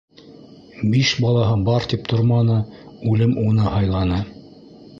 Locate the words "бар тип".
1.67-2.09